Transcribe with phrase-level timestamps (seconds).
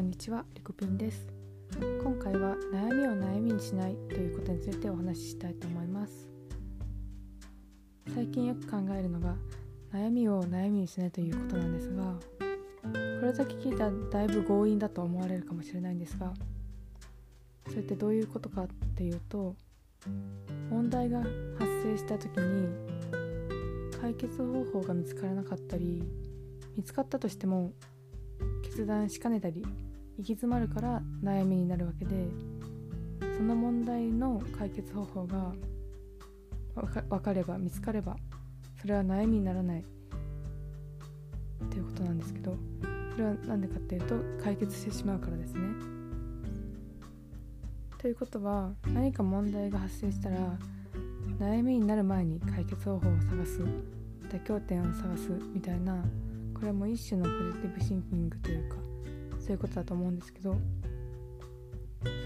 [0.00, 0.44] んにちは。
[0.54, 1.26] リコピンです。
[2.02, 6.28] 今回は悩みを悩みにしないということについてお話ししたいと思います。
[8.14, 9.34] 最近よく考えるのが
[9.92, 12.02] 悩みを悩みにしないということなんですが
[12.82, 16.32] これだけ聞いたらだいぶ強引だと思われるかもしれないんですが
[17.68, 19.54] それってどういうことかっていうと
[20.70, 21.30] 問題が発
[21.84, 22.68] 生した時に
[24.00, 26.02] 解決方法が見つからなかったり
[26.76, 27.72] 見つかったとしても
[28.72, 29.60] 決断しかねたり
[30.16, 32.26] 行き詰まるから悩みになるわけで
[33.36, 35.52] その問題の解決方法が
[37.10, 38.16] 分かれば見つかれば
[38.80, 42.56] それは悩みにならないっていうことなんですけど
[43.12, 45.60] それは何でかっていうと解決してしまうからですね。
[47.98, 50.58] ということは何か問題が発生したら
[51.38, 53.60] 悩みになる前に解決方法を探す
[54.30, 56.02] 妥協点を探すみたいな
[56.62, 58.76] これも一種のポジティブシンキングというか
[59.40, 60.56] そういうことだと思うんですけど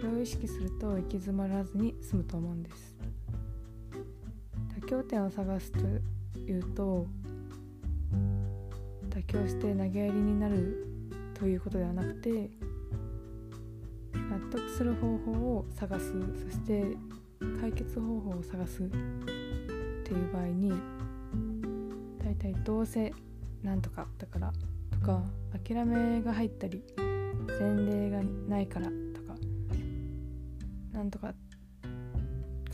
[0.00, 2.96] それを意識すると行き詰まらずに済むと思うんです。
[4.80, 5.80] 妥協点を探すと
[6.38, 7.06] いうと
[9.10, 10.86] 妥協して投げやりになる
[11.34, 12.30] ということではなくて
[14.14, 16.10] 納得する方法を探す。
[16.42, 16.96] そして
[17.60, 20.72] 解決方法を探すっていう場合に
[22.24, 23.12] 大体どうせ
[23.62, 24.52] なんとかだから
[24.90, 25.22] とか
[25.64, 26.82] 諦めが入ったり
[27.60, 29.36] 前例がないからとか
[30.92, 31.34] なんとか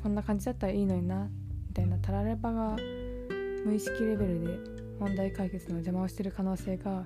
[0.03, 1.29] こんな感じだったらいいのにな
[1.69, 2.77] みたいなたらればが
[3.65, 4.59] 無意識レベルで
[4.99, 7.05] 問題解決の邪魔をしてる可能性が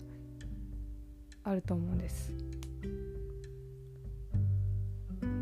[1.45, 2.33] あると思うんです。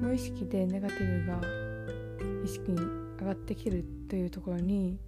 [0.01, 1.41] 無意識でネガティブが
[2.45, 2.81] 意識に
[3.19, 4.99] 上がってきてるというところに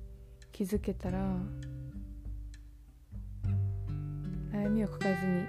[0.52, 1.36] 気づけたら
[4.62, 5.40] 悩みを抱えずに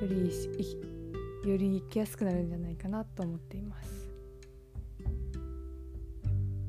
[0.00, 4.08] よりより生きやすくなるんじゃないかなと思っています。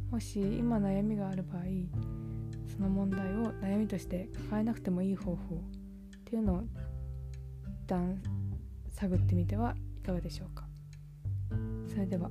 [0.10, 1.64] もし今悩みがある場合
[2.68, 6.68] その問題を悩みとして抱えなくてもいい方法っていうのを一
[7.88, 8.22] 旦
[8.92, 10.66] 探ってみてはいかがでしょうか。
[11.88, 12.30] それでは。